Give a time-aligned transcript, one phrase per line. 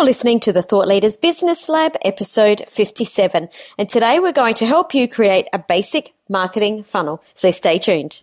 [0.00, 3.50] You're listening to the Thought Leaders Business Lab, episode 57.
[3.76, 7.22] And today we're going to help you create a basic marketing funnel.
[7.34, 8.22] So stay tuned.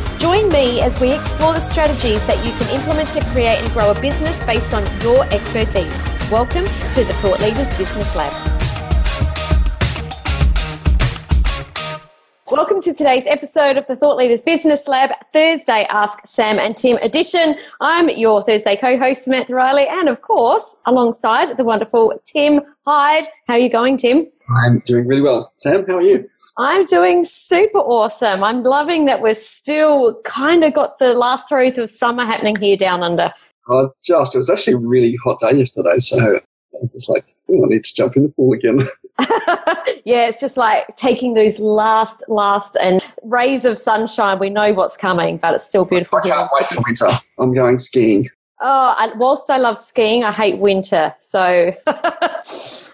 [0.21, 3.89] Join me as we explore the strategies that you can implement to create and grow
[3.89, 5.99] a business based on your expertise.
[6.31, 8.31] Welcome to the Thought Leaders Business Lab.
[12.51, 16.97] Welcome to today's episode of the Thought Leaders Business Lab, Thursday Ask Sam and Tim
[16.97, 17.55] edition.
[17.79, 23.25] I'm your Thursday co host, Samantha Riley, and of course, alongside the wonderful Tim Hyde.
[23.47, 24.27] How are you going, Tim?
[24.55, 25.51] I'm doing really well.
[25.57, 26.29] Sam, how are you?
[26.57, 28.43] I'm doing super awesome.
[28.43, 32.77] I'm loving that we're still kind of got the last throes of summer happening here
[32.77, 33.33] down under.
[33.69, 36.39] Uh, just, it was actually a really hot day yesterday, so
[36.93, 38.79] it's like, oh, I need to jump in the pool again.
[40.05, 44.39] yeah, it's just like taking those last, last and rays of sunshine.
[44.39, 46.19] We know what's coming, but it's still beautiful.
[46.19, 47.07] I can't wait for winter.
[47.39, 48.27] I'm going skiing.
[48.59, 51.15] Oh, I, whilst I love skiing, I hate winter.
[51.17, 51.71] So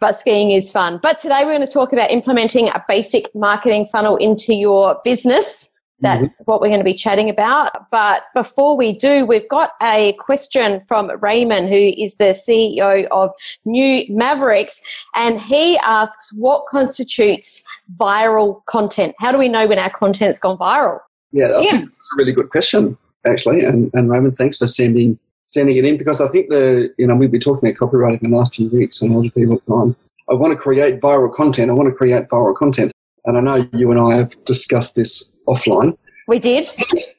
[0.00, 1.00] but skiing is fun.
[1.02, 5.72] But today we're going to talk about implementing a basic marketing funnel into your business.
[6.00, 6.50] That's mm-hmm.
[6.50, 7.90] what we're going to be chatting about.
[7.90, 13.30] But before we do, we've got a question from Raymond, who is the CEO of
[13.64, 14.80] New Mavericks.
[15.14, 17.64] And he asks, what constitutes
[17.96, 19.16] viral content?
[19.18, 21.00] How do we know when our content's gone viral?
[21.32, 23.64] Yeah, that's a really good question, actually.
[23.64, 27.16] And, and Raymond, thanks for sending sending it in because I think the, you know,
[27.16, 29.54] we've been talking about copywriting in the last few weeks and a lot of people
[29.54, 29.96] have gone,
[30.30, 31.70] I want to create viral content.
[31.70, 32.92] I want to create viral content.
[33.24, 35.96] And I know you and I have discussed this offline.
[36.28, 36.68] We did.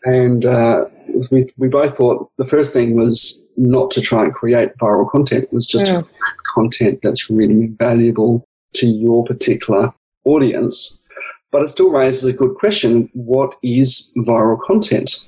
[0.06, 0.84] And uh,
[1.31, 5.45] we, we both thought the first thing was not to try and create viral content,
[5.45, 6.07] it was just mm.
[6.56, 8.45] content that's really valuable
[8.75, 9.91] to your particular
[10.25, 11.03] audience.
[11.51, 15.25] But it still raises a good question what is viral content?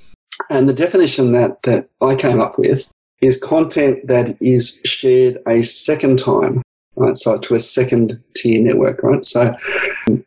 [0.52, 2.92] And the definition that, that I came up with
[3.22, 6.62] is content that is shared a second time,
[6.98, 7.16] right?
[7.16, 9.26] So to a second tier network, right?
[9.26, 9.56] So,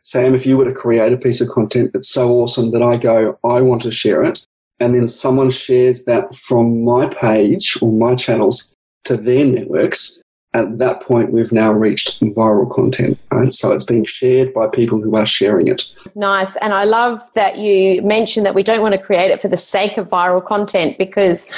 [0.00, 2.96] Sam, if you were to create a piece of content that's so awesome that I
[2.96, 4.46] go, I want to share it,
[4.80, 8.74] and then someone shares that from my page or my channels
[9.04, 10.22] to their networks,
[10.54, 13.18] at that point, we've now reached viral content.
[13.30, 13.52] Right?
[13.52, 15.92] So it's being shared by people who are sharing it.
[16.14, 16.56] Nice.
[16.56, 19.56] And I love that you mentioned that we don't want to create it for the
[19.56, 21.50] sake of viral content because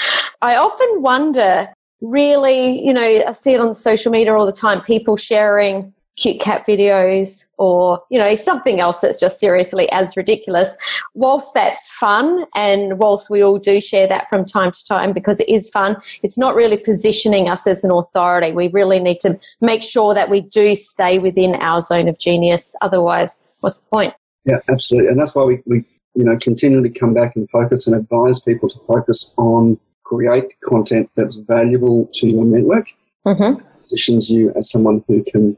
[0.43, 4.83] I often wonder really, you know, I see it on social media all the time,
[4.83, 10.77] people sharing cute cat videos or you know something else that's just seriously as ridiculous.
[11.15, 15.41] Whilst that's fun and whilst we all do share that from time to time because
[15.41, 18.53] it is fun it's not really positioning us as an authority.
[18.53, 22.75] We really need to make sure that we do stay within our zone of genius.
[22.81, 24.15] Otherwise what's the point?
[24.45, 25.11] Yeah absolutely.
[25.11, 25.85] And that's why we, we
[26.15, 31.11] you know continually come back and focus and advise people to focus on create content
[31.15, 32.87] that's valuable to your network.
[33.27, 33.61] Mm-hmm.
[33.75, 35.57] positions you as someone who can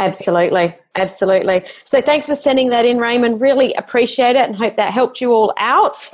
[0.00, 0.74] Absolutely.
[0.94, 1.64] Absolutely.
[1.84, 3.40] So thanks for sending that in, Raymond.
[3.40, 6.10] Really appreciate it and hope that helped you all out.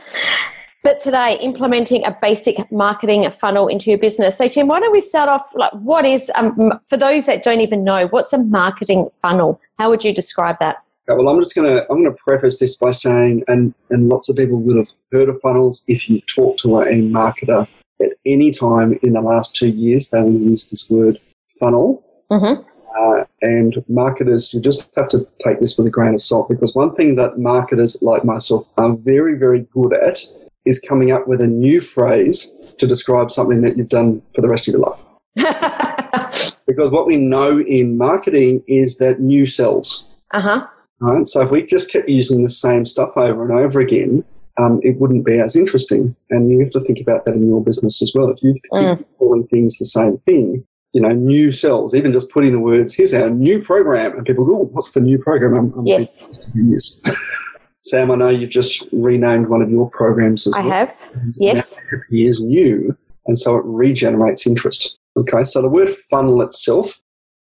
[0.83, 4.37] But today, implementing a basic marketing funnel into your business.
[4.37, 5.55] So, Tim, why don't we start off?
[5.55, 9.59] Like, what is um, for those that don't even know, what's a marketing funnel?
[9.79, 10.83] How would you describe that?
[11.09, 14.11] Okay, well, I'm just going to I'm going to preface this by saying, and and
[14.11, 15.83] lots of people would have heard of funnels.
[15.87, 17.67] If you've talked to a marketer
[18.03, 21.19] at any time in the last two years, they will use this word
[21.59, 22.05] funnel.
[22.31, 22.63] Mm-hmm.
[22.99, 26.75] Uh, and marketers, you just have to take this with a grain of salt because
[26.75, 30.19] one thing that marketers like myself are very, very good at
[30.65, 34.49] is coming up with a new phrase to describe something that you've done for the
[34.49, 35.03] rest of your life.
[36.67, 40.17] because what we know in marketing is that new sells.
[40.33, 40.67] Uh huh.
[41.01, 41.27] Right?
[41.27, 44.25] So if we just kept using the same stuff over and over again,
[44.59, 46.15] um, it wouldn't be as interesting.
[46.31, 48.31] And you have to think about that in your business as well.
[48.31, 49.05] If you keep mm.
[49.19, 50.65] calling things the same thing,
[50.95, 54.17] you know, new sells, even just putting the words, here's our new program.
[54.17, 55.55] And people go, oh, what's the new program?
[55.55, 56.49] I'm, I'm yes.
[56.55, 57.03] Yes.
[57.83, 60.73] Sam, I know you've just renamed one of your programs as I well.
[60.73, 61.79] I have, yes.
[61.93, 62.97] It appears new,
[63.27, 64.97] and so it regenerates interest.
[65.17, 66.99] Okay, so the word funnel itself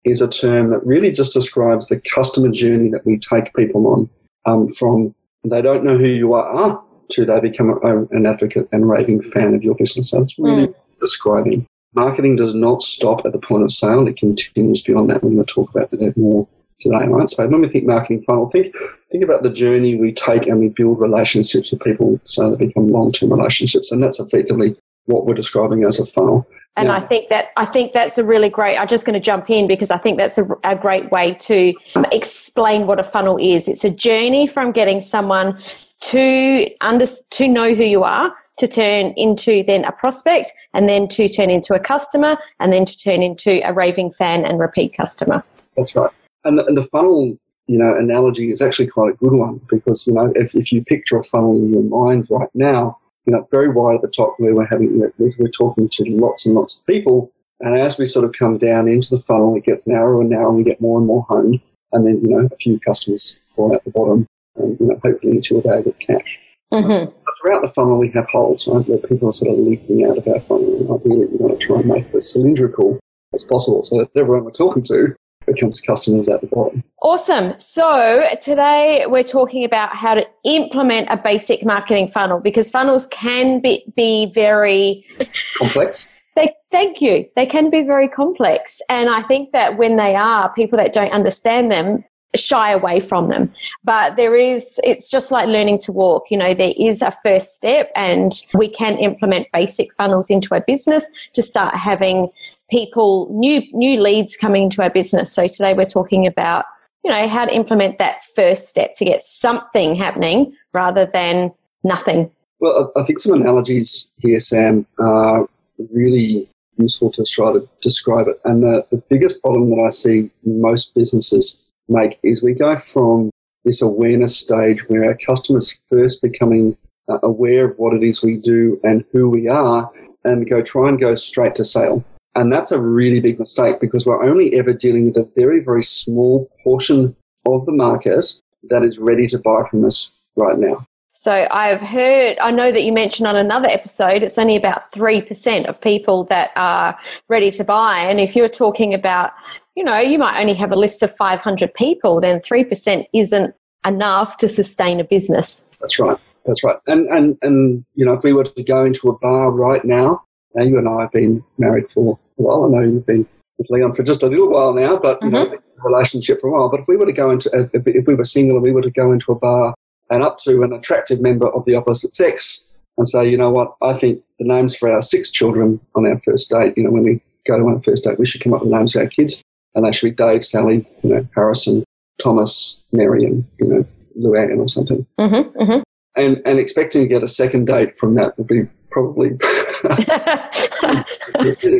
[0.04, 4.10] is a term that really just describes the customer journey that we take people on
[4.46, 5.16] um, from
[5.46, 9.54] they don't know who you are to they become a, an advocate and raving fan
[9.54, 10.10] of your business.
[10.10, 10.76] So it's really mm.
[11.00, 11.66] describing.
[11.96, 15.24] Marketing does not stop at the point of sale; it continues beyond that.
[15.24, 16.48] We're going to talk about that more
[16.80, 17.30] today, right?
[17.30, 18.76] So when we think marketing funnel, think
[19.12, 22.90] think about the journey we take and we build relationships with people so they become
[22.90, 24.76] long term relationships, and that's effectively
[25.06, 26.48] what we're describing as a funnel.
[26.78, 26.96] And yeah.
[26.96, 28.78] I think that I think that's a really great.
[28.78, 31.74] I'm just going to jump in because I think that's a, a great way to
[32.12, 33.68] explain what a funnel is.
[33.68, 35.58] It's a journey from getting someone
[36.02, 41.08] to under to know who you are to turn into then a prospect and then
[41.10, 44.96] to turn into a customer and then to turn into a raving fan and repeat
[44.96, 45.44] customer.
[45.76, 46.12] That's right.
[46.44, 47.38] And the, and the funnel,
[47.68, 50.84] you know, analogy is actually quite a good one because, you know, if, if you
[50.84, 54.08] picture a funnel in your mind right now, you know, it's very wide at the
[54.08, 57.32] top where we're having, you know, we're talking to lots and lots of people.
[57.62, 60.50] And as we sort of come down into the funnel, it gets narrower and narrower
[60.50, 61.60] and we get more and more honed.
[61.92, 64.28] And then, you know, a few customers fall out the bottom
[64.58, 66.40] and, you know, hopefully into a bag of cash.
[66.72, 67.12] Mm-hmm.
[67.40, 70.28] Throughout the funnel, we have holes, right, where people are sort of leaking out of
[70.28, 70.78] our funnel.
[70.80, 73.00] And ideally, we want to try and make it as cylindrical
[73.34, 75.16] as possible so that everyone we're talking to
[75.46, 76.84] becomes customers at the bottom.
[77.02, 77.58] Awesome.
[77.60, 83.60] So today we're talking about how to implement a basic marketing funnel because funnels can
[83.60, 85.06] be, be very
[85.58, 86.10] complex.
[86.36, 87.30] They, thank you.
[87.36, 88.82] They can be very complex.
[88.90, 92.04] And I think that when they are, people that don't understand them
[92.38, 93.54] shy away from them.
[93.84, 96.26] But there is, it's just like learning to walk.
[96.30, 100.62] You know, there is a first step, and we can implement basic funnels into our
[100.62, 102.30] business to start having
[102.72, 105.32] people new new leads coming into our business.
[105.32, 106.66] So today we're talking about
[107.04, 111.54] you know how to implement that first step to get something happening rather than
[111.84, 112.32] nothing.
[112.60, 115.48] Well, I think some analogies here, Sam, are
[115.92, 118.40] really useful to try to describe it.
[118.44, 122.78] And the, the biggest problem that I see in most businesses make is we go
[122.78, 123.30] from
[123.64, 126.78] this awareness stage where our customers first becoming
[127.10, 129.92] uh, aware of what it is we do and who we are
[130.24, 132.04] and go try and go straight to sale.
[132.36, 135.84] And that's a really big mistake because we're only ever dealing with a very, very
[135.84, 137.16] small portion
[137.48, 138.34] of the market
[138.70, 140.86] that is ready to buy from us right now.
[141.12, 145.66] So I've heard, I know that you mentioned on another episode, it's only about 3%
[145.66, 146.98] of people that are
[147.30, 148.00] ready to buy.
[148.00, 149.32] And if you're talking about,
[149.76, 153.56] you know, you might only have a list of 500 people, then 3% isn't
[153.86, 155.66] enough to sustain a business.
[155.80, 156.18] That's right.
[156.46, 156.78] That's right.
[156.88, 160.24] And, and, and, you know, if we were to go into a bar right now,
[160.54, 162.66] now you and I have been married for a while.
[162.66, 163.28] I know you've been
[163.58, 165.52] with Leon for just a little while now, but you mm-hmm.
[165.52, 166.70] know, relationship for a while.
[166.70, 168.82] But if we were to go into, a, if we were single and we were
[168.82, 169.74] to go into a bar
[170.10, 173.76] and up to an attractive member of the opposite sex and say, you know what,
[173.82, 177.04] I think the names for our six children on our first date, you know, when
[177.04, 179.44] we go to our first date, we should come up with names for our kids,
[179.76, 181.84] and they should be Dave, Sally, you know, Harrison,
[182.22, 183.86] Thomas, Mary, and you know,
[184.18, 185.06] Luann or something.
[185.20, 185.82] Mm-hmm, mm-hmm.
[186.16, 189.32] And and expecting to get a second date from that would be probably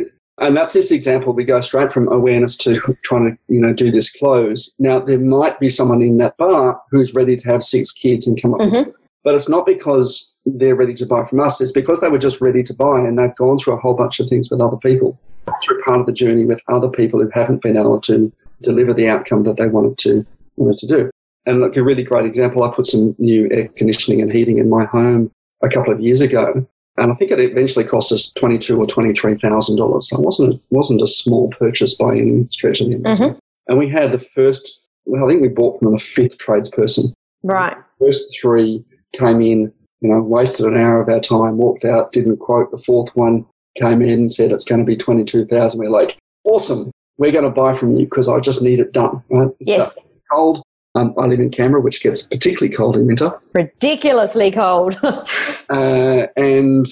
[0.38, 1.32] And that's this example.
[1.32, 4.74] We go straight from awareness to trying to, you know, do this close.
[4.78, 8.40] Now, there might be someone in that bar who's ready to have six kids and
[8.40, 8.90] come up mm-hmm.
[8.90, 8.94] with
[9.26, 11.60] but it's not because they're ready to buy from us.
[11.60, 14.20] It's because they were just ready to buy and they've gone through a whole bunch
[14.20, 15.18] of things with other people,
[15.64, 18.32] through part of the journey with other people who haven't been able to
[18.62, 20.24] deliver the outcome that they wanted to
[20.54, 21.10] wanted to do.
[21.44, 24.70] And look, a really great example, I put some new air conditioning and heating in
[24.70, 26.64] my home a couple of years ago.
[26.96, 30.08] And I think it eventually cost us twenty two or twenty three thousand dollars.
[30.08, 33.34] So it wasn't a, wasn't a small purchase by any stretch of the imagination.
[33.34, 33.72] Mm-hmm.
[33.72, 34.82] And we had the first.
[35.04, 37.12] Well, I think we bought from the fifth tradesperson.
[37.42, 37.76] Right.
[37.98, 39.72] The first three came in.
[40.00, 42.70] You know, wasted an hour of our time, walked out, didn't quote.
[42.70, 43.46] The fourth one
[43.78, 45.80] came in and said it's going to be twenty two thousand.
[45.80, 46.90] We're like, awesome.
[47.18, 49.22] We're going to buy from you because I just need it done.
[49.30, 49.48] Right?
[49.58, 50.06] It's yes.
[50.30, 50.62] Cold.
[50.94, 53.32] Um, I live in Canberra, which gets particularly cold in winter.
[53.54, 54.98] Ridiculously cold.
[55.04, 56.86] uh, and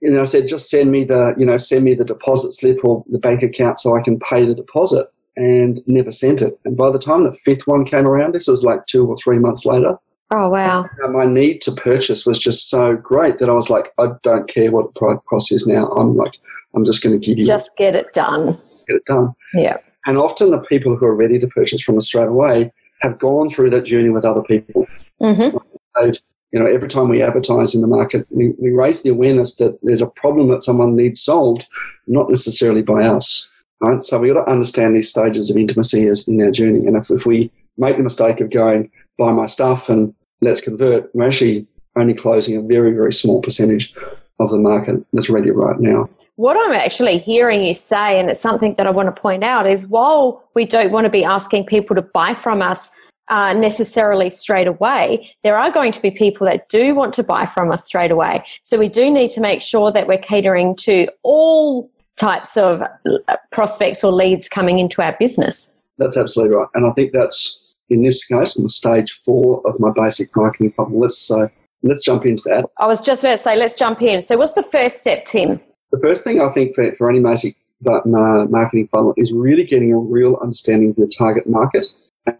[0.00, 3.04] and I said, just send me the, you know, send me the deposit slip or
[3.08, 5.08] the bank account so I can pay the deposit.
[5.36, 6.58] And never sent it.
[6.64, 9.38] And by the time the fifth one came around, this was like two or three
[9.38, 9.96] months later.
[10.36, 10.88] Oh wow!
[11.10, 14.72] my need to purchase was just so great that I was like, I don't care
[14.72, 15.86] what the price is now.
[15.90, 16.40] I'm like,
[16.74, 17.78] I'm just going to give you just it.
[17.78, 18.60] get it done.
[18.88, 19.32] Get it done.
[19.54, 19.76] Yeah.
[20.06, 22.72] And often the people who are ready to purchase from us straight away
[23.02, 24.88] have gone through that journey with other people.
[25.22, 25.56] Mm-hmm.
[25.94, 29.54] They've, you know, every time we advertise in the market, we, we raise the awareness
[29.56, 31.66] that there's a problem that someone needs solved,
[32.08, 33.48] not necessarily by us.
[33.80, 34.02] Right?
[34.02, 36.86] So we've got to understand these stages of intimacy as in our journey.
[36.86, 40.12] And if, if we make the mistake of going, buy my stuff and
[40.44, 43.94] let's convert, we're actually only closing a very, very small percentage
[44.40, 46.08] of the market that's ready right now.
[46.36, 49.66] What I'm actually hearing you say, and it's something that I want to point out,
[49.66, 52.90] is while we don't want to be asking people to buy from us
[53.28, 57.46] uh, necessarily straight away, there are going to be people that do want to buy
[57.46, 58.44] from us straight away.
[58.62, 63.36] So we do need to make sure that we're catering to all types of uh,
[63.52, 65.74] prospects or leads coming into our business.
[65.96, 66.68] That's absolutely right.
[66.74, 67.63] And I think that's,
[67.94, 71.00] in this case, my stage four of my basic marketing funnel.
[71.00, 71.48] Let's, uh,
[71.82, 72.66] let's jump into that.
[72.78, 74.20] I was just about to say, let's jump in.
[74.20, 75.60] So, what's the first step, Tim?
[75.92, 79.92] The first thing I think for, for any basic uh, marketing funnel is really getting
[79.92, 81.86] a real understanding of your target market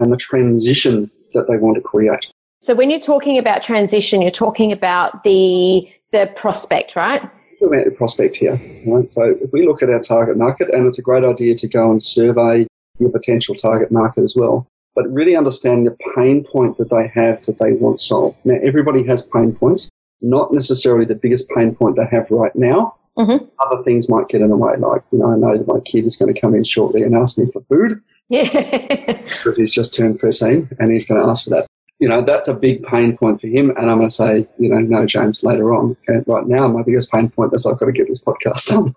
[0.01, 2.29] and the transition that they want to create.
[2.61, 7.23] So, when you're talking about transition, you're talking about the the prospect, right?
[7.63, 9.09] About the prospect here, right?
[9.09, 11.93] So, if we look at our target market, and it's a great idea to go
[11.93, 12.67] and survey
[12.99, 17.45] your potential target market as well but really understanding the pain point that they have
[17.45, 18.39] that they want solved.
[18.45, 22.95] Now, everybody has pain points, not necessarily the biggest pain point they have right now.
[23.19, 23.45] Mm-hmm.
[23.61, 26.05] Other things might get in the way, like, you know, I know that my kid
[26.05, 28.01] is going to come in shortly and ask me for food.
[28.29, 28.43] Yeah.
[29.23, 31.67] because he's just turned 13 and he's going to ask for that.
[32.05, 33.71] You know, that's a big pain point for him.
[33.71, 35.97] And I'm going to say, you know, no, James, later on.
[36.07, 38.95] And right now, my biggest pain point is I've got to get this podcast done.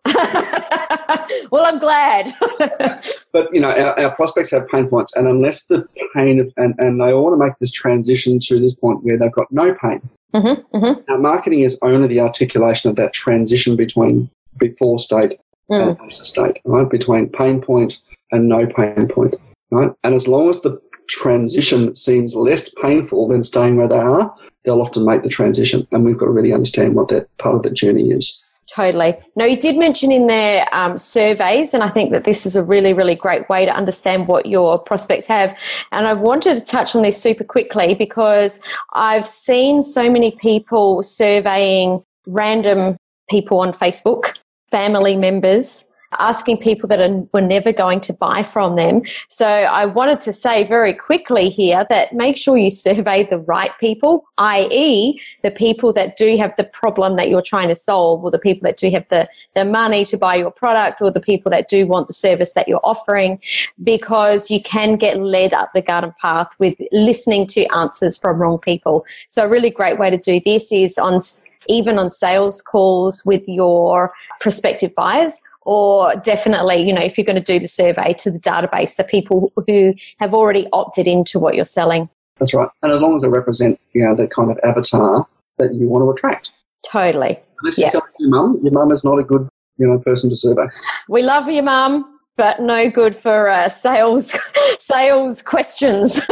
[1.49, 2.33] well, I'm glad.
[3.31, 6.75] but you know, our, our, prospects have pain points, and unless the pain of and,
[6.79, 9.73] and they all want to make this transition to this point where they've got no
[9.81, 10.01] pain.
[10.33, 10.99] Mm-hmm, mm-hmm.
[11.07, 15.35] Now, marketing is only the articulation of that transition between before state
[15.71, 15.81] mm.
[15.81, 16.89] and after state, right?
[16.89, 17.99] Between pain point
[18.33, 19.35] and no pain point,
[19.71, 19.93] right?
[20.03, 24.33] And as long as the transition seems less painful than staying where they are,
[24.63, 25.87] they'll often make the transition.
[25.91, 28.43] And we've got to really understand what that part of the journey is.
[28.69, 29.17] Totally.
[29.37, 32.63] No, you did mention in their um, surveys, and I think that this is a
[32.63, 35.57] really, really great way to understand what your prospects have.
[35.93, 38.59] And I wanted to touch on this super quickly because
[38.93, 42.97] I've seen so many people surveying random
[43.29, 44.37] people on Facebook,
[44.69, 49.01] family members, asking people that are, were never going to buy from them.
[49.27, 53.71] So I wanted to say very quickly here that make sure you survey the right
[53.79, 58.31] people, i.e., the people that do have the problem that you're trying to solve, or
[58.31, 61.49] the people that do have the, the money to buy your product, or the people
[61.49, 63.39] that do want the service that you're offering,
[63.83, 68.57] because you can get led up the garden path with listening to answers from wrong
[68.57, 69.05] people.
[69.27, 71.21] So a really great way to do this is on
[71.69, 77.35] even on sales calls with your prospective buyers or definitely, you know, if you're going
[77.35, 81.55] to do the survey to the database, the people who have already opted into what
[81.55, 82.09] you're selling.
[82.39, 82.69] That's right.
[82.81, 86.03] And as long as they represent, you know, the kind of avatar that you want
[86.03, 86.51] to attract.
[86.89, 87.37] Totally.
[87.61, 90.29] Unless you're selling to your mum, your mum is not a good, you know, person
[90.29, 90.67] to survey.
[91.09, 94.35] We love your mum but no good for uh, sales
[94.79, 96.23] sales questions.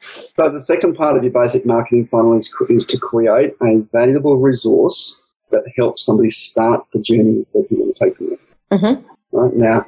[0.00, 4.36] so the second part of your basic marketing funnel is, is to create a valuable
[4.36, 5.18] resource
[5.50, 8.78] that helps somebody start the journey that you want to take them there.
[8.78, 9.36] Mm-hmm.
[9.36, 9.86] Right now,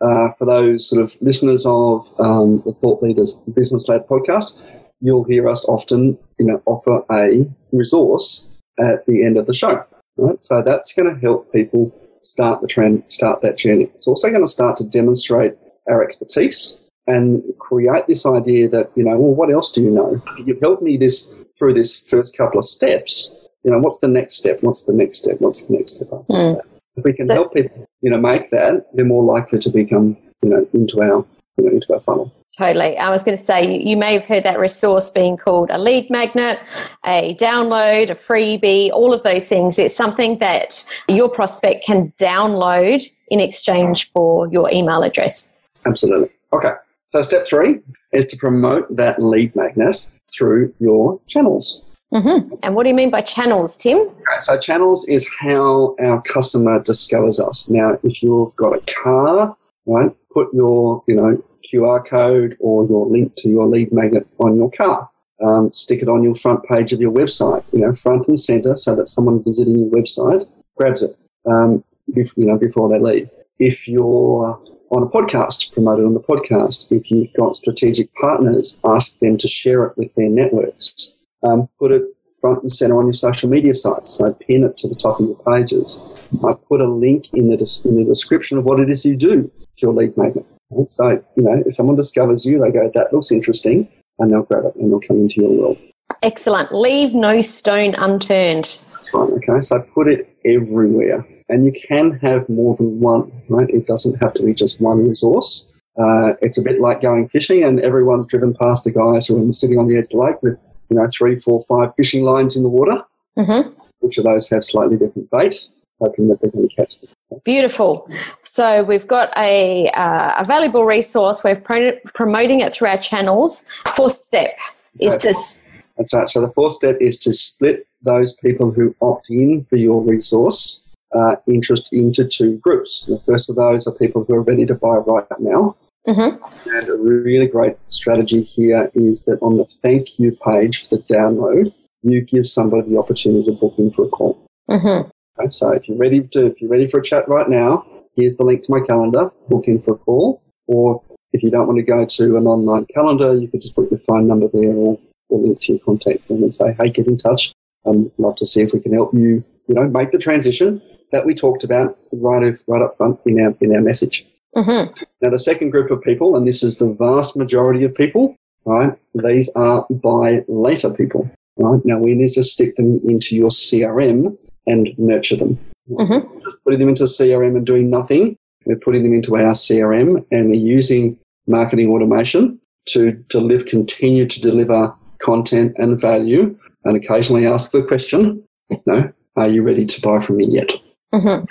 [0.00, 4.60] uh, for those sort of listeners of um, the Thought Leaders Business Lab podcast,
[5.00, 9.84] you'll hear us often, you know, offer a resource at the end of the show.
[10.16, 13.84] Right, so that's going to help people start the trend, start that journey.
[13.94, 15.54] It's also going to start to demonstrate
[15.88, 20.22] our expertise and create this idea that you know, well, what else do you know?
[20.44, 24.36] You've helped me this through this first couple of steps you know, what's the next
[24.36, 24.62] step?
[24.62, 25.36] What's the next step?
[25.40, 26.58] What's the next step mm.
[26.96, 30.16] If we can so, help people, you know, make that, they're more likely to become,
[30.40, 31.22] you know, into our,
[31.58, 32.32] you know, into our funnel.
[32.56, 32.96] Totally.
[32.96, 36.08] I was going to say, you may have heard that resource being called a lead
[36.08, 36.60] magnet,
[37.04, 39.78] a download, a freebie, all of those things.
[39.78, 45.68] It's something that your prospect can download in exchange for your email address.
[45.84, 46.30] Absolutely.
[46.54, 46.72] Okay.
[47.06, 47.80] So, step three
[48.12, 51.84] is to promote that lead magnet through your channels.
[52.12, 52.54] Mm-hmm.
[52.62, 53.98] And what do you mean by channels, Tim?
[53.98, 57.68] Okay, so channels is how our customer discovers us.
[57.68, 63.06] Now, if you've got a car, right, put your you know QR code or your
[63.06, 65.10] link to your lead magnet on your car.
[65.44, 68.74] Um, stick it on your front page of your website, you know, front and center,
[68.74, 70.44] so that someone visiting your website
[70.76, 73.28] grabs it, um, bef- you know, before they leave.
[73.58, 74.58] If you're
[74.90, 76.90] on a podcast, promote it on the podcast.
[76.90, 81.92] If you've got strategic partners, ask them to share it with their networks um, put
[81.92, 82.02] it
[82.40, 84.10] front and center on your social media sites.
[84.10, 85.98] So pin it to the top of your pages.
[86.44, 89.42] I put a link in the, in the description of what it is you do
[89.42, 90.46] to your lead magnet.
[90.70, 90.90] Right?
[90.90, 94.66] So, you know, if someone discovers you, they go, that looks interesting, and they'll grab
[94.66, 95.78] it and they'll come into your world.
[96.22, 96.72] Excellent.
[96.72, 98.80] Leave no stone unturned.
[98.92, 99.30] That's right.
[99.30, 99.60] Okay.
[99.60, 101.26] So put it everywhere.
[101.48, 103.68] And you can have more than one, right?
[103.70, 105.72] It doesn't have to be just one resource.
[105.98, 109.52] Uh, it's a bit like going fishing, and everyone's driven past the guys who are
[109.52, 112.56] sitting on the edge of the lake with you know, three, four, five fishing lines
[112.56, 113.02] in the water.
[113.38, 113.70] Mm-hmm.
[114.04, 115.66] each of those have slightly different bait,
[116.00, 117.10] hoping that they're going to catch them.
[117.44, 118.08] Beautiful.
[118.42, 121.44] So we've got a, uh, a valuable resource.
[121.44, 123.68] We're pro- promoting it through our channels.
[123.94, 124.58] Fourth step
[124.98, 125.22] is Okay.
[125.22, 126.28] to s- That's right.
[126.28, 130.94] So the fourth step is to split those people who opt in for your resource
[131.14, 133.04] uh, interest into two groups.
[133.06, 135.76] The first of those are people who are ready to buy right now.
[136.08, 136.38] Mhm.
[136.66, 141.02] And a really great strategy here is that on the thank you page for the
[141.02, 141.72] download,
[142.02, 144.38] you give somebody the opportunity to book in for a call.
[144.70, 145.10] Mhm.
[145.38, 147.84] Okay, so if you're ready to, if you're ready for a chat right now,
[148.16, 149.30] here's the link to my calendar.
[149.48, 152.86] Book in for a call, or if you don't want to go to an online
[152.86, 154.98] calendar, you could just put your phone number there or,
[155.28, 157.52] or link to your contact form and say, "Hey, get in touch.
[157.86, 159.44] I'd love to see if we can help you.
[159.66, 160.80] You know, make the transition
[161.12, 164.92] that we talked about right right up front in our in our message." Mhm.
[165.22, 168.92] Now, the second group of people, and this is the vast majority of people, right?
[169.14, 171.84] These are buy later people, right?
[171.84, 174.36] Now, we need to stick them into your CRM
[174.66, 175.58] and nurture them.
[175.90, 176.42] Mhm.
[176.42, 178.36] Just putting them into CRM and doing nothing.
[178.66, 184.40] We're putting them into our CRM and we're using marketing automation to deliver, continue to
[184.40, 188.42] deliver content and value, and occasionally ask the question,
[188.86, 190.72] "No, are you ready to buy from me yet?"
[191.14, 191.46] Mhm.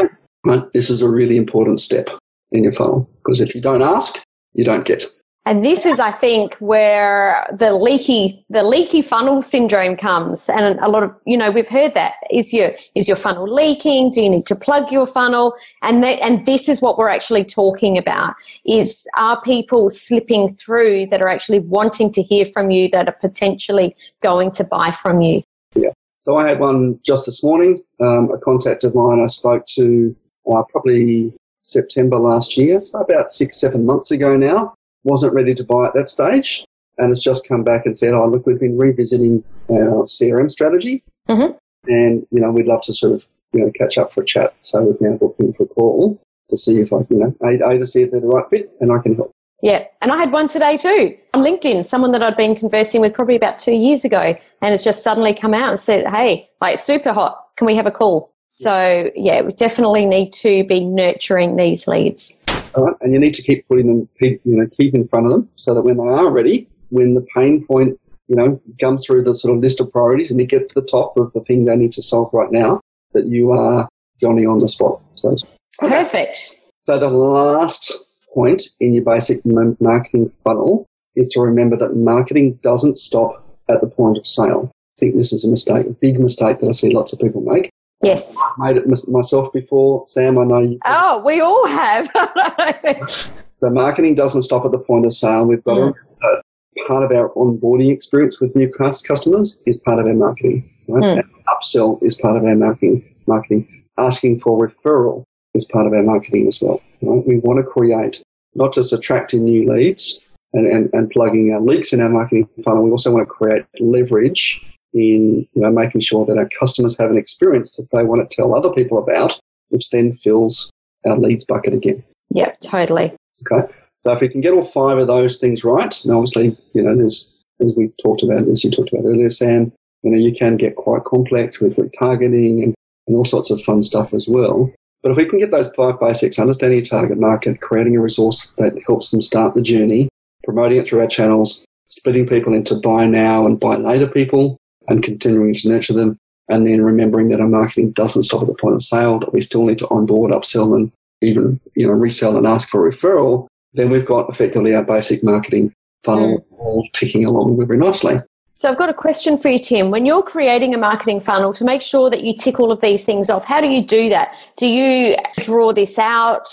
[0.45, 0.63] Right?
[0.73, 2.09] This is a really important step
[2.51, 4.23] in your funnel because if you don't ask,
[4.53, 5.03] you don't get.
[5.47, 10.49] And this is, I think, where the leaky the leaky funnel syndrome comes.
[10.49, 14.09] And a lot of you know we've heard that is your is your funnel leaking?
[14.09, 15.53] Do you need to plug your funnel?
[15.81, 18.33] And that, and this is what we're actually talking about:
[18.65, 23.17] is are people slipping through that are actually wanting to hear from you that are
[23.21, 25.43] potentially going to buy from you?
[25.75, 25.91] Yeah.
[26.19, 27.81] So I had one just this morning.
[28.01, 30.13] Um, a contact of mine I spoke to
[30.53, 31.33] uh, probably
[31.67, 34.73] September last year, so about six, seven months ago now.
[35.03, 36.65] Wasn't ready to buy at that stage,
[36.97, 41.03] and has just come back and said, "Oh, look, we've been revisiting our CRM strategy,
[41.29, 41.55] Mhm.
[41.87, 44.53] and you know, we'd love to sort of you know catch up for a chat."
[44.61, 46.19] So we've now booked in for a call
[46.49, 48.71] to see if I, you know, a, a to see if they're the right fit,
[48.79, 49.31] and I can help.
[49.61, 51.83] Yeah, and I had one today too on LinkedIn.
[51.83, 55.33] Someone that I'd been conversing with probably about two years ago, and it's just suddenly
[55.33, 57.43] come out and said, "Hey, like super hot.
[57.57, 62.41] Can we have a call?" So yeah, we definitely need to be nurturing these leads.
[62.75, 65.27] All right, and you need to keep putting them, keep, you know, keep in front
[65.27, 69.05] of them so that when they are ready, when the pain point, you know, comes
[69.05, 71.41] through the sort of list of priorities and you get to the top of the
[71.41, 72.81] thing they need to solve right now,
[73.13, 73.87] that you are
[74.19, 75.01] Johnny on the spot.
[75.13, 75.35] So,
[75.77, 76.55] Perfect.
[76.81, 82.97] so the last point in your basic marketing funnel is to remember that marketing doesn't
[82.97, 84.71] stop at the point of sale.
[84.73, 87.41] I think this is a mistake, a big mistake that I see lots of people
[87.41, 87.69] make.
[88.03, 88.37] Yes.
[88.61, 90.03] I've made it myself before.
[90.07, 90.79] Sam, I know you.
[90.85, 92.09] Oh, we all have.
[93.59, 95.43] So marketing doesn't stop at the point of sale.
[95.45, 95.93] We've got Mm.
[96.23, 100.69] a, part of our onboarding experience with new customers is part of our marketing.
[100.87, 101.01] Right?
[101.03, 101.13] Mm.
[101.21, 103.03] And upsell is part of our marketing.
[103.25, 105.23] Marketing asking for referral
[105.55, 106.83] is part of our marketing as well.
[107.01, 107.25] Right?
[107.27, 108.21] We want to create
[108.53, 110.19] not just attracting new leads
[110.53, 112.83] and, and, and plugging our leaks in our marketing funnel.
[112.83, 117.11] We also want to create leverage in you know making sure that our customers have
[117.11, 120.71] an experience that they want to tell other people about, which then fills
[121.05, 122.03] our leads bucket again.
[122.29, 123.13] yep, totally.
[123.41, 123.71] Okay.
[124.01, 126.95] So if we can get all five of those things right, and obviously, you know,
[126.95, 129.71] there's as we talked about, as you talked about earlier, Sam,
[130.03, 132.75] you know, you can get quite complex with retargeting and,
[133.07, 134.71] and all sorts of fun stuff as well.
[135.01, 138.53] But if we can get those five basics, understanding your target market, creating a resource
[138.57, 140.09] that helps them start the journey,
[140.43, 145.03] promoting it through our channels, splitting people into buy now and buy later people, and
[145.03, 146.17] continuing to nurture them,
[146.49, 149.41] and then remembering that our marketing doesn't stop at the point of sale, that we
[149.41, 153.89] still need to onboard, upsell, and even you know resell and ask for referral, then
[153.89, 155.73] we've got effectively our basic marketing
[156.03, 156.59] funnel mm.
[156.59, 158.19] all ticking along very nicely.
[158.53, 159.91] So I've got a question for you, Tim.
[159.91, 163.05] When you're creating a marketing funnel to make sure that you tick all of these
[163.05, 164.33] things off, how do you do that?
[164.57, 166.47] Do you draw this out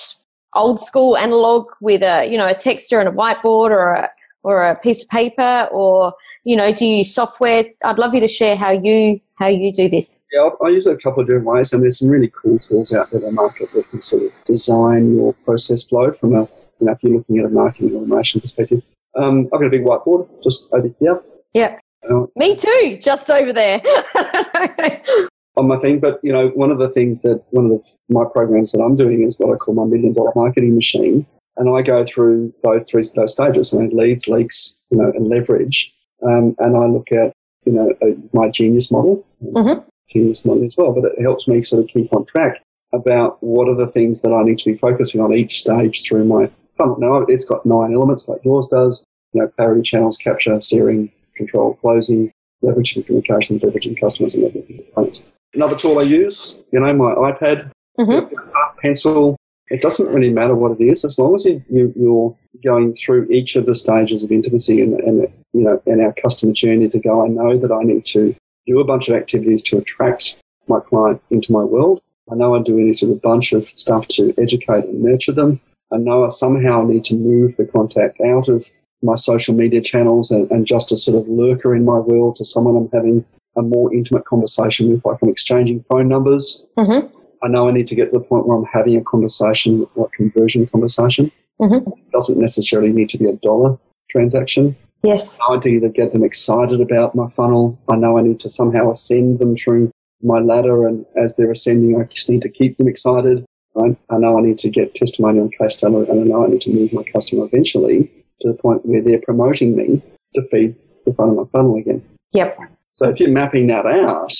[0.55, 4.11] old school analog with a you know a texta and a whiteboard or a
[4.45, 7.65] or a piece of paper or you know do you use software?
[7.83, 10.21] I'd love you to share how you how you do this.
[10.33, 12.95] Yeah, I, use it a couple of different ways, and there's some really cool tools
[12.95, 16.43] out there in the market that can sort of design your process flow from a
[16.79, 18.83] you know if you're looking at a marketing automation perspective.
[19.17, 21.21] Um, I've got a big whiteboard just over here.
[21.53, 21.79] Yeah.
[22.09, 23.81] Uh, Me too, just over there.
[25.57, 26.01] on my thing.
[26.01, 28.97] But you know, one of the things that one of the, my programs that I'm
[28.97, 31.27] doing is what I call my million dollar marketing machine,
[31.57, 35.93] and I go through those three those stages: so leads, leaks, you know, and leverage.
[36.23, 37.33] Um, and I look at
[37.65, 39.85] you know uh, my genius model, Mhm.
[40.11, 40.93] genius model as well.
[40.93, 42.63] But it helps me sort of keep on track
[42.93, 46.25] about what are the things that I need to be focusing on each stage through
[46.25, 46.99] my funnel.
[46.99, 49.05] Now it's got nine elements like yours does.
[49.33, 55.25] You know, parity channels, capture, searing, control, closing, leveraging communication, leveraging customers, and leveraging components.
[55.55, 58.35] another tool I use, you know, my iPad, Mm-hmm.
[58.79, 59.37] pencil.
[59.71, 63.29] It doesn't really matter what it is, as long as you, you, you're going through
[63.31, 65.23] each of the stages of intimacy and, and
[65.53, 67.25] you know and our customer journey to go.
[67.25, 68.35] I know that I need to
[68.67, 70.37] do a bunch of activities to attract
[70.69, 72.03] my client into my world.
[72.31, 75.33] I know I do need to do a bunch of stuff to educate and nurture
[75.33, 75.61] them.
[75.93, 78.71] I know I somehow need to move the contact out of
[79.03, 82.45] my social media channels and, and just a sort of lurker in my world to
[82.45, 83.25] someone I'm having
[83.57, 86.67] a more intimate conversation with, like I'm exchanging phone numbers.
[86.79, 87.14] Mm-hmm.
[87.45, 90.13] I know I need to get to the point where I'm having a conversation, like
[90.13, 91.31] conversion conversation.
[91.61, 91.91] Mm-hmm.
[91.91, 93.79] It doesn't necessarily need to be a dollar
[94.11, 94.77] transaction.
[95.03, 95.39] Yes.
[95.47, 97.79] I need to get them excited about my funnel.
[97.91, 99.91] I know I need to somehow ascend them through
[100.23, 103.45] my ladder, and as they're ascending, I just need to keep them excited.
[103.75, 103.97] Right?
[104.09, 106.63] I know I need to get testimonial and case study, and I know I need
[106.63, 110.01] to move my customer eventually to the point where they're promoting me
[110.35, 112.03] to feed the front of my funnel again.
[112.33, 112.59] Yep.
[112.95, 114.33] So if you're mapping that out,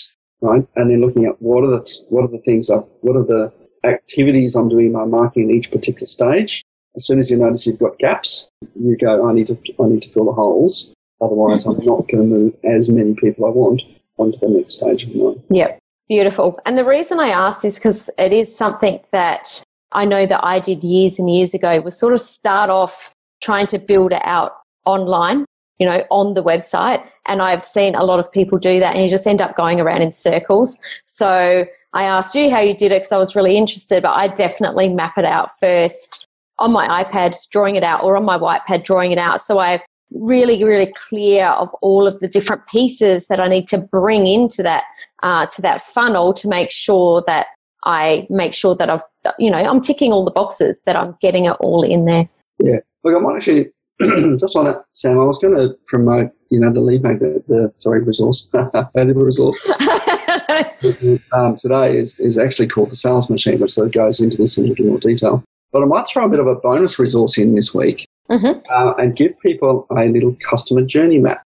[0.45, 3.25] right, and then looking at what are the what are the things I what are
[3.25, 3.53] the
[3.85, 6.63] activities I'm doing in my marketing at each particular stage.
[6.97, 10.03] As soon as you notice you've got gaps, you go, I need to I need
[10.03, 10.95] to fill the holes.
[11.21, 13.83] Otherwise, I'm not going to move as many people I want
[14.19, 15.43] onto the next stage of mine.
[15.51, 15.79] Yep.
[16.09, 16.61] Beautiful.
[16.67, 20.59] And the reason I asked is because it is something that I know that I
[20.59, 24.53] did years and years ago was sort of start off trying to build it out
[24.85, 25.47] online,
[25.79, 27.05] you know, on the website.
[27.27, 29.81] And I've seen a lot of people do that and you just end up going
[29.81, 30.79] around in circles.
[31.05, 34.29] So I asked you how you did it because I was really interested, but I
[34.29, 36.27] definitely map it out first
[36.59, 39.41] on my iPad, drawing it out, or on my whitepad, drawing it out.
[39.41, 39.83] So I
[40.13, 44.63] really, really clear of all of the different pieces that I need to bring into
[44.63, 44.85] that
[45.23, 47.47] uh, to that funnel to make sure that
[47.85, 49.03] I make sure that I've
[49.39, 52.29] you know I'm ticking all the boxes that I'm getting it all in there.
[52.59, 52.79] Yeah.
[53.03, 53.71] Look, I might actually
[54.39, 55.19] just on that, Sam.
[55.21, 58.49] I was going to promote, you know, the lead magnet, the sorry, resource,
[58.95, 59.59] valuable resource.
[61.33, 64.59] um, today is is actually called the sales machine, which sort of goes into this
[64.59, 65.43] in a little more detail.
[65.73, 68.63] But I might throw a bit of a bonus resource in this week Mhm.
[68.71, 71.43] uh, and give people a little customer journey map.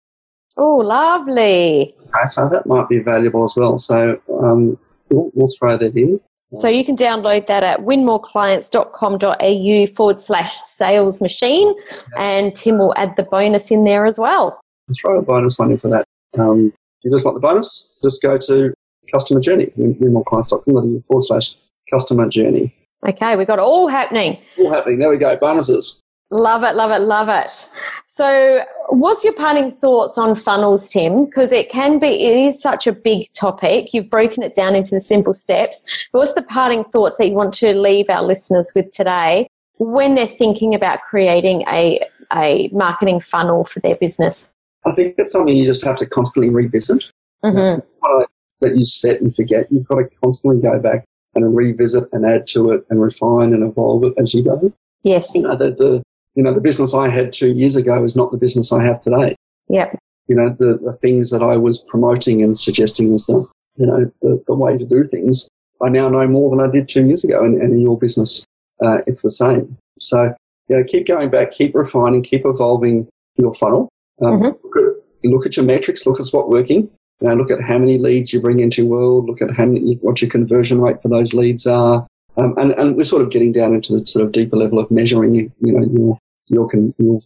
[0.58, 1.96] Oh, lovely.
[2.02, 3.78] Okay, so that might be valuable as well.
[3.78, 4.78] So um,
[5.10, 6.20] we'll, we'll throw that in.
[6.52, 11.74] So you can download that at winmoreclients.com.au forward slash sales machine.
[12.18, 14.60] And Tim will add the bonus in there as well.
[15.02, 16.06] Throw a bonus one in for that.
[16.38, 18.74] Um, if you just want the bonus, just go to
[19.12, 21.56] customer journey, winmoreclients.com.au forward slash
[21.92, 22.74] customer journey.
[23.08, 24.40] Okay, we've got it all happening.
[24.58, 25.00] All happening.
[25.00, 25.36] There we go.
[25.38, 26.00] Bonuses.
[26.32, 27.70] Love it, love it, love it.
[28.08, 31.26] So, what's your parting thoughts on funnels, Tim?
[31.26, 33.94] Because it can be, it is such a big topic.
[33.94, 35.86] You've broken it down into the simple steps.
[36.12, 40.16] But what's the parting thoughts that you want to leave our listeners with today when
[40.16, 44.52] they're thinking about creating a, a marketing funnel for their business?
[44.86, 47.04] I think that's something you just have to constantly revisit.
[47.44, 47.84] Mhm.
[48.04, 48.30] Not
[48.62, 49.68] that you set and forget.
[49.72, 53.64] You've got to constantly go back and revisit and add to it and refine and
[53.64, 54.74] evolve it as you go.
[55.04, 55.36] Yes.
[55.36, 56.04] You know, the, the
[56.36, 59.02] you know the business I had two years ago is not the business I have
[59.02, 59.36] today.
[59.70, 59.96] Yep.
[60.28, 63.46] You know the, the things that I was promoting and suggesting as the
[63.78, 65.48] you know the, the way to do things.
[65.82, 68.46] I now know more than I did two years ago, and, and in your business,
[68.84, 69.78] uh, it's the same.
[70.00, 70.34] So
[70.68, 73.90] you know, keep going back, keep refining, keep evolving your funnel.
[74.22, 74.58] Um, Mhm.
[74.64, 76.06] look, at, look at your metrics.
[76.06, 76.90] Look at what's working.
[77.22, 79.26] You know, look at how many leads you bring into your world.
[79.28, 82.08] Look at how many, what your conversion rate for those leads are.
[82.38, 84.90] Um, and, and we're sort of getting down into the sort of deeper level of
[84.92, 86.68] measuring, you know, your your,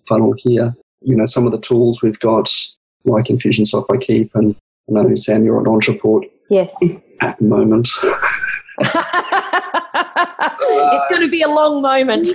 [0.07, 0.73] funnel here.
[1.01, 2.49] You know, some of the tools we've got,
[3.05, 4.55] like Infusionsoft by Keap, and
[4.89, 6.75] I know Sam, you're on Ontraport Yes.
[7.21, 7.89] at the moment.
[10.71, 12.27] it's going to be a long moment.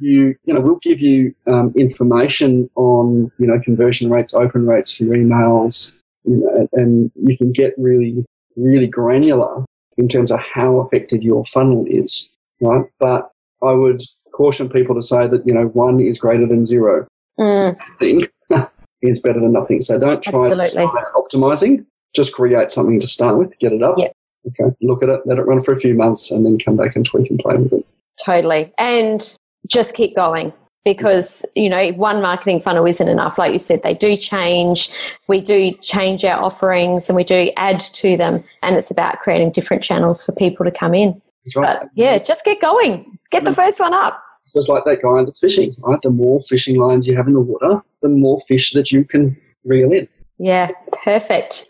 [0.00, 4.96] you, you know, we'll give you um, information on, you know, conversion rates, open rates
[4.96, 8.24] for your emails, you know, and you can get really,
[8.56, 9.64] really granular
[9.96, 12.30] in terms of how effective your funnel is,
[12.60, 12.86] right?
[12.98, 13.30] But
[13.62, 14.02] I would
[14.34, 17.06] caution people to say that, you know, one is greater than zero.
[17.38, 18.26] Mm, Thing
[19.02, 19.80] is better than nothing.
[19.80, 20.68] So don't try to Absolutely.
[20.68, 21.86] start optimizing.
[22.14, 23.96] Just create something to start with, get it up.
[23.98, 24.12] Yep.
[24.48, 24.76] Okay.
[24.82, 27.04] Look at it, let it run for a few months, and then come back and
[27.04, 27.86] tweak and play with it.
[28.22, 28.72] totally.
[28.78, 29.36] And
[29.68, 30.52] just keep going
[30.84, 33.38] because, you know, one marketing funnel isn't enough.
[33.38, 34.90] Like you said, they do change.
[35.28, 38.44] We do change our offerings and we do add to them.
[38.62, 41.20] And it's about creating different channels for people to come in.
[41.44, 41.78] That's right.
[41.80, 43.18] But yeah, just get going.
[43.30, 44.22] Get the first one up.
[44.52, 46.00] Just like that guy that's fishing, right?
[46.02, 49.36] The more fishing lines you have in the water, the more fish that you can
[49.64, 50.08] reel in.
[50.38, 50.70] Yeah,
[51.04, 51.68] perfect.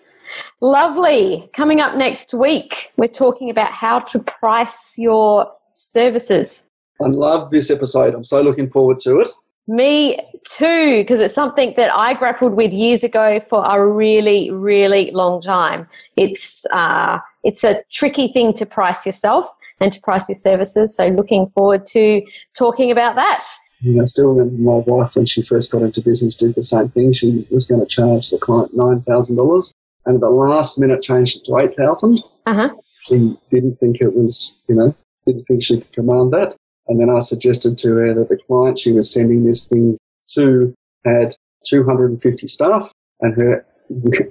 [0.60, 1.48] Lovely.
[1.54, 6.70] Coming up next week, we're talking about how to price your services.
[7.00, 8.14] I love this episode.
[8.14, 9.28] I'm so looking forward to it.
[9.66, 15.10] Me too, because it's something that I grappled with years ago for a really, really
[15.10, 15.88] long time.
[16.16, 19.46] It's uh, it's a tricky thing to price yourself
[20.02, 20.96] price services.
[20.96, 22.22] So, looking forward to
[22.56, 23.44] talking about that.
[23.80, 26.62] You know, I still remember my wife when she first got into business did the
[26.62, 27.12] same thing.
[27.12, 29.72] She was going to charge the client nine thousand dollars,
[30.06, 32.22] and at the last minute changed it to eight thousand.
[32.46, 32.70] Uh huh.
[33.00, 34.94] She didn't think it was, you know,
[35.26, 36.56] didn't think she could command that.
[36.88, 39.98] And then I suggested to her that the client she was sending this thing
[40.34, 41.34] to had
[41.66, 43.66] 250 staff and her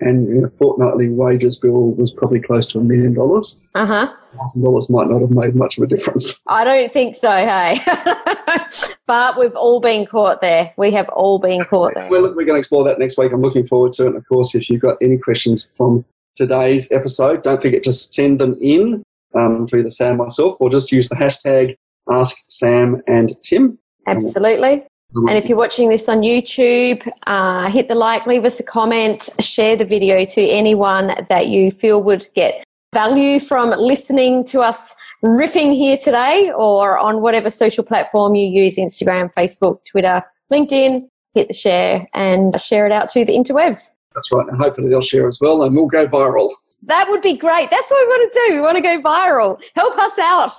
[0.01, 3.61] and fortnightly wages bill was probably close to a million dollars.
[3.75, 4.13] Uh huh.
[4.35, 6.41] Thousand dollars might not have made much of a difference.
[6.47, 7.79] I don't think so, hey.
[9.07, 10.73] but we've all been caught there.
[10.77, 12.09] We have all been caught there.
[12.09, 13.31] Well, we're going to explore that next week.
[13.31, 14.07] I'm looking forward to it.
[14.07, 16.03] And of course, if you've got any questions from
[16.35, 19.03] today's episode, don't forget to send them in
[19.35, 21.75] um, to either Sam or myself, or just use the hashtag
[22.09, 23.77] Ask Sam and Tim.
[24.07, 24.83] Absolutely.
[25.15, 29.29] And if you're watching this on YouTube, uh, hit the like, leave us a comment,
[29.39, 34.95] share the video to anyone that you feel would get value from listening to us
[35.23, 41.07] riffing here today or on whatever social platform you use Instagram, Facebook, Twitter, LinkedIn.
[41.33, 43.95] Hit the share and share it out to the interwebs.
[44.13, 44.47] That's right.
[44.47, 46.51] And hopefully they'll share as well and we'll go viral.
[46.85, 47.71] That would be great.
[47.71, 48.55] That's what we want to do.
[48.55, 49.61] We want to go viral.
[49.73, 50.51] Help us out.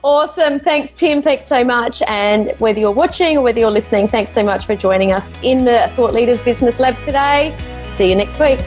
[0.02, 0.58] awesome.
[0.58, 1.20] Thanks, Tim.
[1.20, 2.02] Thanks so much.
[2.06, 5.66] And whether you're watching or whether you're listening, thanks so much for joining us in
[5.66, 7.54] the Thought Leaders Business Lab today.
[7.86, 8.58] See you next week.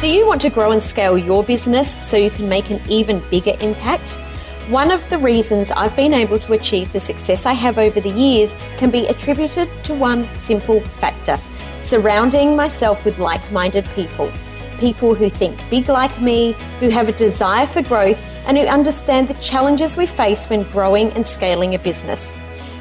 [0.00, 3.22] Do you want to grow and scale your business so you can make an even
[3.30, 4.18] bigger impact?
[4.68, 8.08] One of the reasons I've been able to achieve the success I have over the
[8.08, 11.38] years can be attributed to one simple factor
[11.80, 14.32] surrounding myself with like minded people.
[14.78, 19.28] People who think big like me, who have a desire for growth, and who understand
[19.28, 22.34] the challenges we face when growing and scaling a business.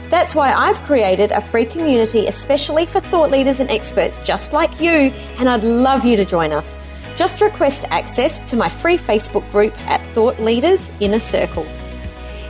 [0.09, 4.79] That's why I've created a free community especially for thought leaders and experts just like
[4.79, 6.77] you, and I'd love you to join us.
[7.15, 11.65] Just request access to my free Facebook group at Thought Leaders Inner Circle.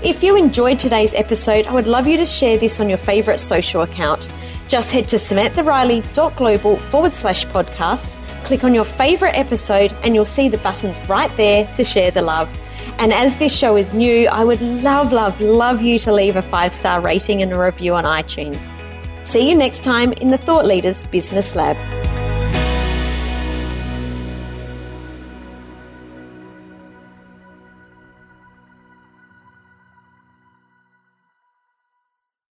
[0.03, 3.39] If you enjoyed today's episode, I would love you to share this on your favourite
[3.39, 4.29] social account.
[4.67, 10.49] Just head to samanthariley.global forward slash podcast, click on your favourite episode, and you'll see
[10.49, 12.49] the buttons right there to share the love.
[12.99, 16.41] And as this show is new, I would love, love, love you to leave a
[16.41, 18.71] five star rating and a review on iTunes.
[19.25, 21.77] See you next time in the Thought Leaders Business Lab.